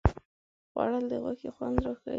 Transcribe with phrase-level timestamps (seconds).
[0.71, 2.09] خوړل د غوښې خوند راښيي